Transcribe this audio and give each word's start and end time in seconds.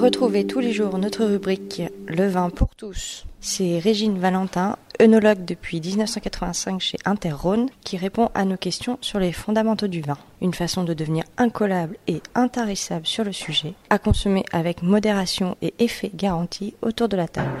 Retrouvez 0.00 0.46
tous 0.46 0.60
les 0.60 0.72
jours 0.72 0.98
notre 0.98 1.24
rubrique 1.24 1.82
Le 2.06 2.26
vin 2.26 2.50
pour 2.50 2.74
tous. 2.74 3.26
C'est 3.40 3.78
Régine 3.78 4.18
Valentin, 4.18 4.76
œnologue 5.00 5.44
depuis 5.44 5.80
1985 5.80 6.80
chez 6.80 6.98
Interrhône, 7.04 7.68
qui 7.84 7.96
répond 7.96 8.30
à 8.34 8.44
nos 8.44 8.56
questions 8.56 8.98
sur 9.00 9.18
les 9.18 9.32
fondamentaux 9.32 9.88
du 9.88 10.00
vin. 10.00 10.18
Une 10.40 10.54
façon 10.54 10.84
de 10.84 10.94
devenir 10.94 11.24
incollable 11.36 11.96
et 12.06 12.22
intarissable 12.34 13.06
sur 13.06 13.24
le 13.24 13.32
sujet, 13.32 13.74
à 13.88 13.98
consommer 13.98 14.44
avec 14.52 14.82
modération 14.82 15.56
et 15.62 15.74
effet 15.78 16.10
garanti 16.14 16.74
autour 16.82 17.08
de 17.08 17.16
la 17.16 17.28
table. 17.28 17.60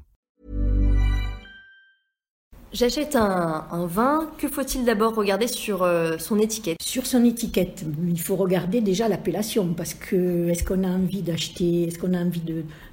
J'achète 2.73 3.17
un, 3.17 3.85
vin, 3.85 4.31
que 4.37 4.47
faut-il 4.47 4.85
d'abord 4.85 5.13
regarder 5.13 5.47
sur 5.47 5.83
euh, 5.83 6.17
son 6.19 6.39
étiquette? 6.39 6.77
Sur 6.81 7.05
son 7.05 7.25
étiquette, 7.25 7.83
il 8.07 8.21
faut 8.21 8.37
regarder 8.37 8.79
déjà 8.79 9.09
l'appellation 9.09 9.73
parce 9.73 9.93
que 9.93 10.47
est-ce 10.47 10.63
qu'on 10.63 10.85
a 10.85 10.87
envie 10.87 11.21
d'acheter, 11.21 11.83
est-ce 11.89 11.99
qu'on 11.99 12.13
a 12.13 12.19
envie 12.19 12.41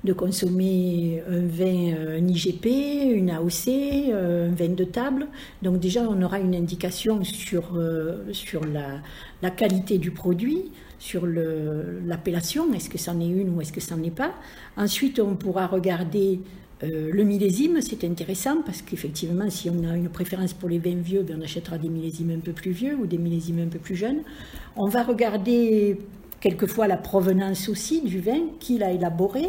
de, 0.03 0.13
consommer 0.15 1.23
un 1.31 1.47
vin, 1.47 1.95
euh, 1.95 2.19
un 2.19 2.27
IGP, 2.27 2.67
une 3.15 3.31
AOC, 3.31 3.69
euh, 3.69 4.49
un 4.51 4.53
vin 4.53 4.75
de 4.75 4.83
table? 4.83 5.29
Donc 5.63 5.79
déjà, 5.79 6.03
on 6.03 6.23
aura 6.23 6.41
une 6.41 6.57
indication 6.57 7.23
sur, 7.23 7.81
sur 8.33 8.65
la, 8.65 9.01
la 9.43 9.51
qualité 9.51 9.99
du 9.99 10.11
produit, 10.11 10.73
sur 10.99 11.25
l'appellation, 11.25 12.75
est-ce 12.75 12.91
que 12.91 12.99
c'en 12.99 13.21
est 13.21 13.29
une 13.29 13.57
ou 13.57 13.61
est-ce 13.61 13.73
que 13.73 13.81
c'en 13.81 14.03
est 14.03 14.11
pas? 14.11 14.33
Ensuite, 14.77 15.21
on 15.21 15.37
pourra 15.37 15.69
regarder 15.69 16.41
euh, 16.85 17.11
le 17.13 17.25
millésime, 17.25 17.81
c'est 17.81 18.05
intéressant 18.05 18.63
parce 18.65 18.83
qu'effectivement, 18.83 19.51
si 19.51 19.69
on 19.69 19.89
a 19.89 19.97
une 19.97 20.09
préférence 20.09 20.53
pour 20.53 20.69
les 20.69 20.79
vins 20.79 20.95
vieux, 20.95 21.23
ben, 21.23 21.39
on 21.41 21.43
achètera 21.43 21.77
des 21.77 21.89
millésimes 21.89 22.31
un 22.31 22.41
peu 22.41 22.53
plus 22.53 22.71
vieux 22.71 22.95
ou 22.95 23.07
des 23.07 23.19
millésimes 23.19 23.59
un 23.61 23.69
peu 23.69 23.79
plus 23.79 23.97
jeunes. 23.97 24.21
On 24.77 24.87
va 24.87 25.03
regarder 25.03 25.99
quelquefois 26.41 26.87
la 26.87 26.97
provenance 26.97 27.69
aussi 27.69 28.03
du 28.03 28.21
vin, 28.21 28.43
qui 28.61 28.79
l'a 28.79 28.93
élaboré. 28.93 29.49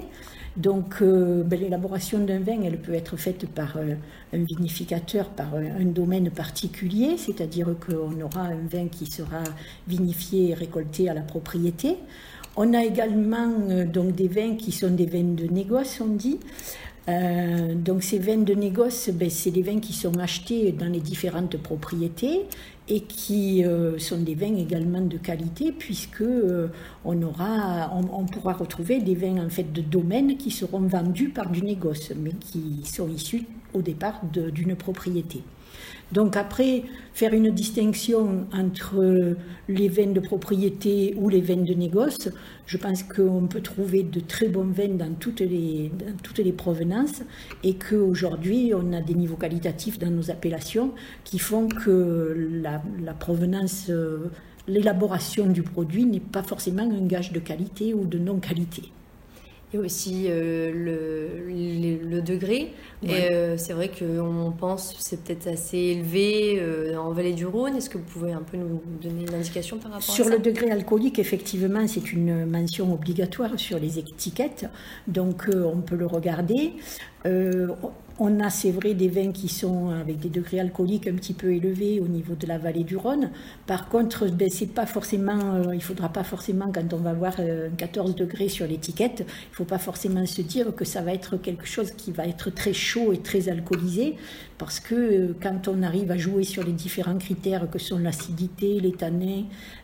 Donc, 0.57 0.95
euh, 1.01 1.43
ben, 1.43 1.59
l'élaboration 1.59 2.17
d'un 2.17 2.39
vin, 2.39 2.63
elle 2.63 2.81
peut 2.81 2.95
être 2.95 3.15
faite 3.15 3.47
par 3.47 3.77
euh, 3.77 3.93
un 4.33 4.43
vinificateur, 4.43 5.29
par 5.29 5.53
un 5.53 5.85
domaine 5.85 6.31
particulier, 6.31 7.15
c'est-à-dire 7.17 7.67
qu'on 7.79 8.19
aura 8.21 8.41
un 8.41 8.67
vin 8.67 8.87
qui 8.87 9.05
sera 9.05 9.43
vinifié 9.87 10.49
et 10.49 10.53
récolté 10.55 11.09
à 11.09 11.13
la 11.13 11.21
propriété. 11.21 11.97
On 12.61 12.73
a 12.73 12.83
également 12.83 13.53
euh, 13.69 13.85
donc 13.85 14.15
des 14.15 14.27
vins 14.27 14.55
qui 14.57 14.73
sont 14.73 14.89
des 14.89 15.05
vins 15.05 15.23
de 15.23 15.45
négoce, 15.45 16.01
on 16.01 16.07
dit. 16.07 16.39
Euh, 17.07 17.73
donc 17.73 18.03
ces 18.03 18.19
vins 18.19 18.35
de 18.35 18.53
négoce, 18.53 19.09
ben, 19.13 19.29
c'est 19.29 19.51
des 19.51 19.61
vins 19.61 19.79
qui 19.79 19.93
sont 19.93 20.19
achetés 20.19 20.73
dans 20.73 20.91
les 20.91 20.99
différentes 20.99 21.55
propriétés 21.55 22.41
et 22.89 22.99
qui 22.99 23.63
euh, 23.63 23.97
sont 23.97 24.17
des 24.17 24.35
vins 24.35 24.57
également 24.57 24.99
de 24.99 25.15
qualité 25.17 25.71
puisque 25.71 26.25
on 27.05 27.15
pourra 28.25 28.53
retrouver 28.53 28.99
des 28.99 29.15
vins 29.15 29.45
en 29.45 29.49
fait 29.49 29.71
de 29.71 29.81
domaine 29.81 30.35
qui 30.35 30.51
seront 30.51 30.81
vendus 30.81 31.29
par 31.29 31.49
du 31.49 31.61
négoce, 31.61 32.11
mais 32.21 32.31
qui 32.31 32.81
sont 32.83 33.07
issus 33.07 33.45
au 33.73 33.81
départ 33.81 34.19
d'une 34.25 34.75
propriété. 34.75 35.43
Donc 36.11 36.35
après, 36.35 36.83
faire 37.13 37.33
une 37.33 37.51
distinction 37.51 38.47
entre 38.51 39.35
les 39.67 39.89
vins 39.89 40.11
de 40.11 40.19
propriété 40.19 41.13
ou 41.17 41.29
les 41.29 41.41
vins 41.41 41.63
de 41.63 41.73
négoce, 41.73 42.29
je 42.65 42.77
pense 42.77 43.03
qu'on 43.03 43.45
peut 43.47 43.61
trouver 43.61 44.03
de 44.03 44.19
très 44.19 44.47
bons 44.47 44.71
vins 44.71 44.95
dans 44.95 45.13
toutes 45.13 45.41
les, 45.41 45.91
provenances 46.57 47.21
et 47.63 47.75
qu'aujourd'hui, 47.75 48.73
on 48.73 48.91
a 48.93 49.01
des 49.01 49.13
niveaux 49.13 49.35
qualitatifs 49.35 49.99
dans 49.99 50.09
nos 50.09 50.31
appellations 50.31 50.93
qui 51.23 51.37
font 51.37 51.67
que 51.67 52.35
la, 52.63 52.81
la 53.03 53.13
provenance, 53.13 53.87
euh, 53.89 54.31
l'élaboration 54.67 55.45
du 55.45 55.61
produit 55.61 56.05
n'est 56.05 56.19
pas 56.19 56.43
forcément 56.43 56.83
un 56.83 57.05
gage 57.05 57.31
de 57.31 57.39
qualité 57.39 57.93
ou 57.93 58.05
de 58.05 58.17
non-qualité. 58.17 58.91
Il 59.71 59.75
y 59.79 59.81
a 59.81 59.85
aussi 59.85 60.25
euh, 60.27 60.71
le, 60.73 61.47
le- 61.47 62.09
le 62.09 62.21
degré. 62.21 62.73
Ouais. 63.03 63.27
Et 63.29 63.33
euh, 63.33 63.55
c'est 63.57 63.73
vrai 63.73 63.89
qu'on 63.89 64.51
pense 64.57 64.93
que 64.93 65.01
c'est 65.01 65.23
peut-être 65.23 65.47
assez 65.47 65.77
élevé 65.77 66.57
euh, 66.59 66.97
en 66.97 67.11
vallée 67.11 67.33
du 67.33 67.45
Rhône. 67.45 67.75
Est-ce 67.75 67.89
que 67.89 67.97
vous 67.99 68.03
pouvez 68.03 68.31
un 68.31 68.41
peu 68.41 68.57
nous 68.57 68.81
donner 69.01 69.21
une 69.29 69.35
indication 69.35 69.77
par 69.77 69.91
rapport 69.91 70.03
Sur 70.13 70.25
à 70.25 70.29
ça 70.29 70.35
le 70.35 70.41
degré 70.41 70.71
alcoolique, 70.71 71.19
effectivement, 71.19 71.85
c'est 71.87 72.11
une 72.11 72.45
mention 72.45 72.91
obligatoire 72.93 73.59
sur 73.59 73.77
les 73.79 73.99
étiquettes, 73.99 74.65
donc 75.07 75.47
on 75.53 75.81
peut 75.81 75.95
le 75.95 76.07
regarder. 76.07 76.73
Euh, 78.19 78.29
on 78.29 78.39
a, 78.39 78.49
c'est 78.49 78.71
vrai, 78.71 78.93
des 78.93 79.07
vins 79.07 79.31
qui 79.31 79.47
sont 79.47 79.89
avec 79.89 80.19
des 80.19 80.29
degrés 80.29 80.59
alcooliques 80.59 81.07
un 81.07 81.15
petit 81.15 81.33
peu 81.33 81.53
élevés 81.53 81.99
au 81.99 82.07
niveau 82.07 82.35
de 82.35 82.47
la 82.47 82.57
vallée 82.57 82.83
du 82.83 82.97
Rhône. 82.97 83.31
Par 83.65 83.89
contre, 83.89 84.27
ben, 84.27 84.49
c'est 84.49 84.73
pas 84.73 84.85
forcément, 84.85 85.55
euh, 85.55 85.75
il 85.75 85.81
faudra 85.81 86.09
pas 86.09 86.23
forcément, 86.23 86.71
quand 86.73 86.93
on 86.93 86.97
va 86.97 87.13
voir 87.13 87.35
euh, 87.39 87.69
14 87.77 88.15
degrés 88.15 88.49
sur 88.49 88.67
l'étiquette, 88.67 89.25
il 89.27 89.55
faut 89.55 89.65
pas 89.65 89.77
forcément 89.77 90.25
se 90.25 90.41
dire 90.41 90.75
que 90.75 90.85
ça 90.85 91.01
va 91.01 91.13
être 91.13 91.37
quelque 91.37 91.65
chose 91.65 91.91
qui 91.91 92.11
va 92.11 92.25
être 92.27 92.49
très 92.49 92.73
chaud 92.73 93.13
et 93.13 93.19
très 93.19 93.49
alcoolisé, 93.49 94.15
parce 94.57 94.79
que 94.79 94.95
euh, 94.95 95.35
quand 95.41 95.67
on 95.67 95.81
arrive 95.83 96.11
à 96.11 96.17
jouer 96.17 96.43
sur 96.43 96.63
les 96.63 96.73
différents 96.73 97.17
critères 97.17 97.69
que 97.69 97.79
sont 97.79 97.97
l'acidité, 97.97 98.79
les 98.79 98.93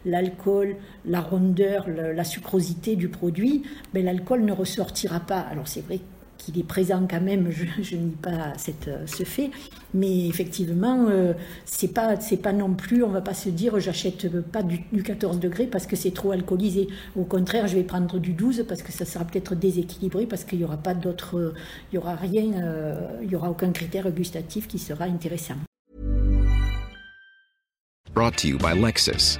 l'alcool, 0.05 0.75
la 1.05 1.21
rondeur, 1.21 1.87
la 1.87 2.23
sucrosité 2.25 2.97
du 2.97 3.07
produit, 3.07 3.63
ben, 3.93 4.03
l'alcool 4.03 4.43
ne 4.43 4.51
ressortira 4.51 5.21
pas. 5.21 5.39
Alors 5.39 5.67
c'est 5.67 5.81
vrai 5.81 5.99
qu'il 6.37 6.59
est 6.59 6.63
présent 6.63 7.05
quand 7.09 7.21
même, 7.21 7.51
je, 7.51 7.65
je 7.81 7.95
nie 7.95 8.15
pas 8.15 8.53
euh, 8.87 9.05
ce 9.05 9.23
fait, 9.23 9.51
mais 9.93 10.27
effectivement, 10.27 11.07
euh, 11.09 11.33
c'est 11.65 11.93
pas, 11.93 12.19
c'est 12.19 12.37
pas 12.37 12.53
non 12.53 12.73
plus, 12.73 13.03
on 13.03 13.09
va 13.09 13.21
pas 13.21 13.33
se 13.33 13.49
dire 13.49 13.79
j'achète 13.79 14.29
pas 14.51 14.61
du, 14.61 14.81
du 14.91 15.03
14 15.03 15.39
degrés 15.39 15.67
parce 15.67 15.87
que 15.87 15.95
c'est 15.95 16.11
trop 16.11 16.31
alcoolisé. 16.31 16.87
Au 17.15 17.23
contraire, 17.23 17.67
je 17.67 17.75
vais 17.75 17.83
prendre 17.83 18.19
du 18.19 18.33
12 18.33 18.65
parce 18.67 18.83
que 18.83 18.91
ça 18.91 19.05
sera 19.05 19.25
peut-être 19.25 19.55
déséquilibré 19.55 20.25
parce 20.25 20.43
qu'il 20.43 20.59
y 20.59 20.63
aura 20.63 20.77
pas 20.77 20.93
d'autres, 20.93 21.37
euh, 21.37 21.53
il 21.91 21.95
y 21.95 21.97
aura 21.97 22.15
rien, 22.15 22.53
euh, 22.55 22.95
il 23.23 23.31
y 23.31 23.35
aura 23.35 23.49
aucun 23.49 23.71
critère 23.71 24.09
gustatif 24.11 24.67
qui 24.67 24.79
sera 24.79 25.05
intéressant. 25.05 25.55
Brought 28.13 28.37
to 28.37 28.47
you 28.47 28.57
by 28.57 28.73
Lexus. 28.73 29.39